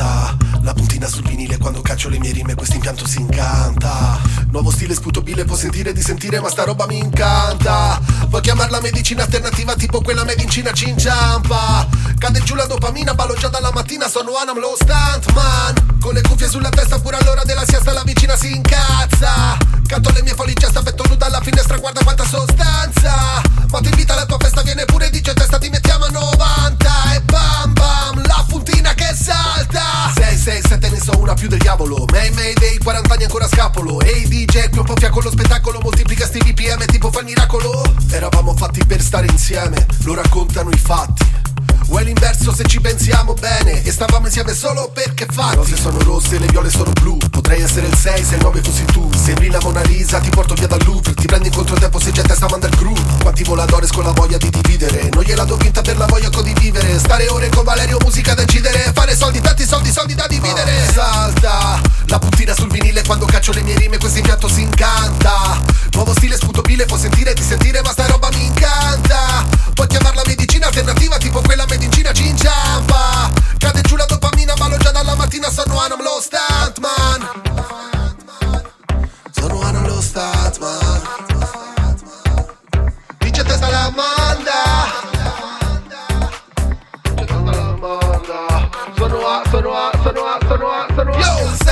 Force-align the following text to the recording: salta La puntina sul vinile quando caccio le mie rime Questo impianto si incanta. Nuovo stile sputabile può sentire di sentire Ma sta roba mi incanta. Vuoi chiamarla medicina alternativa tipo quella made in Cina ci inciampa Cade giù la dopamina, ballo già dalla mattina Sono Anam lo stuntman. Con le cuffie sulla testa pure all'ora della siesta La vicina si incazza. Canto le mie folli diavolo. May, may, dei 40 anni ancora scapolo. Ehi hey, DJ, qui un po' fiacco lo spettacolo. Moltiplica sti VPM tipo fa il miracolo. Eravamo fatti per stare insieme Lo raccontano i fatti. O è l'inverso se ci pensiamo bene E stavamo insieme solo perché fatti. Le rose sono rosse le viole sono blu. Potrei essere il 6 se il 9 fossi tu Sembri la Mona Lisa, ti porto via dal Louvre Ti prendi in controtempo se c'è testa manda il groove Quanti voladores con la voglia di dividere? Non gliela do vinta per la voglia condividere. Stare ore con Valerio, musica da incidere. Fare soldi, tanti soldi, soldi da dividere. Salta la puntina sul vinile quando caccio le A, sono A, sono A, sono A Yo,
salta 0.00 0.36
La 0.62 0.72
puntina 0.72 1.06
sul 1.06 1.22
vinile 1.24 1.58
quando 1.58 1.80
caccio 1.82 2.08
le 2.08 2.18
mie 2.18 2.32
rime 2.32 2.54
Questo 2.54 2.74
impianto 2.74 3.06
si 3.06 3.20
incanta. 3.20 4.18
Nuovo 4.50 4.70
stile 4.70 4.94
sputabile 4.94 5.44
può 5.44 5.56
sentire 5.56 5.92
di 5.92 6.00
sentire 6.00 6.40
Ma 6.40 6.48
sta 6.48 6.64
roba 6.64 6.86
mi 6.86 6.98
incanta. 6.98 8.00
Vuoi 8.28 8.40
chiamarla 8.40 8.80
medicina 8.80 9.22
alternativa 9.22 9.74
tipo 9.74 10.00
quella 10.00 10.24
made 10.24 10.42
in 10.42 10.48
Cina 10.48 10.72
ci 10.72 10.88
inciampa 10.88 11.86
Cade 12.18 12.42
giù 12.42 12.54
la 12.54 12.66
dopamina, 12.66 13.14
ballo 13.14 13.34
già 13.34 13.48
dalla 13.48 13.70
mattina 13.72 14.08
Sono 14.08 14.36
Anam 14.36 14.58
lo 14.58 14.76
stuntman. 14.76 15.98
Con 16.00 16.14
le 16.14 16.22
cuffie 16.22 16.48
sulla 16.48 16.70
testa 16.70 16.98
pure 16.98 17.16
all'ora 17.16 17.44
della 17.44 17.64
siesta 17.66 17.92
La 17.92 18.02
vicina 18.04 18.36
si 18.36 18.54
incazza. 18.54 19.56
Canto 19.86 20.10
le 20.12 20.22
mie 20.22 20.34
folli 20.34 20.54
diavolo. 31.70 32.04
May, 32.10 32.30
may, 32.30 32.52
dei 32.54 32.78
40 32.78 33.14
anni 33.14 33.24
ancora 33.24 33.46
scapolo. 33.46 34.00
Ehi 34.00 34.22
hey, 34.22 34.28
DJ, 34.28 34.70
qui 34.70 34.78
un 34.78 34.84
po' 34.84 34.96
fiacco 34.96 35.20
lo 35.20 35.30
spettacolo. 35.30 35.78
Moltiplica 35.80 36.26
sti 36.26 36.38
VPM 36.38 36.84
tipo 36.86 37.10
fa 37.12 37.20
il 37.20 37.26
miracolo. 37.26 37.82
Eravamo 38.10 38.54
fatti 38.56 38.84
per 38.84 39.00
stare 39.00 39.26
insieme 39.26 39.86
Lo 40.02 40.14
raccontano 40.14 40.70
i 40.70 40.78
fatti. 40.78 41.24
O 41.88 41.98
è 41.98 42.04
l'inverso 42.04 42.54
se 42.54 42.64
ci 42.66 42.80
pensiamo 42.80 43.34
bene 43.34 43.82
E 43.82 43.90
stavamo 43.90 44.26
insieme 44.26 44.54
solo 44.54 44.90
perché 44.92 45.26
fatti. 45.30 45.50
Le 45.50 45.56
rose 45.56 45.76
sono 45.76 45.98
rosse 46.00 46.38
le 46.38 46.46
viole 46.46 46.70
sono 46.70 46.90
blu. 46.92 47.16
Potrei 47.30 47.62
essere 47.62 47.86
il 47.86 47.96
6 47.96 48.24
se 48.24 48.34
il 48.34 48.42
9 48.42 48.62
fossi 48.62 48.84
tu 48.86 49.08
Sembri 49.30 49.48
la 49.48 49.60
Mona 49.62 49.80
Lisa, 49.82 50.18
ti 50.18 50.28
porto 50.28 50.54
via 50.54 50.66
dal 50.66 50.82
Louvre 50.84 51.14
Ti 51.14 51.24
prendi 51.24 51.46
in 51.46 51.54
controtempo 51.54 52.00
se 52.00 52.10
c'è 52.10 52.22
testa 52.22 52.48
manda 52.48 52.66
il 52.66 52.74
groove 52.74 53.00
Quanti 53.22 53.44
voladores 53.44 53.92
con 53.92 54.02
la 54.02 54.10
voglia 54.10 54.36
di 54.36 54.50
dividere? 54.50 55.08
Non 55.12 55.22
gliela 55.22 55.44
do 55.44 55.56
vinta 55.56 55.82
per 55.82 55.96
la 55.98 56.06
voglia 56.06 56.30
condividere. 56.30 56.98
Stare 56.98 57.28
ore 57.28 57.48
con 57.50 57.64
Valerio, 57.64 57.98
musica 58.02 58.34
da 58.34 58.42
incidere. 58.42 58.90
Fare 58.94 59.14
soldi, 59.14 59.40
tanti 59.40 59.66
soldi, 59.66 59.92
soldi 59.92 60.14
da 60.14 60.26
dividere. 60.26 60.72
Salta 60.92 61.80
la 62.06 62.18
puntina 62.18 62.54
sul 62.54 62.70
vinile 62.70 63.02
quando 63.04 63.26
caccio 63.26 63.52
le 63.52 63.59
A, 89.26 89.42
sono 89.50 89.72
A, 89.72 89.90
sono 90.02 90.68
A, 90.68 90.86
sono 90.94 91.10
A 91.12 91.20
Yo, 91.20 91.69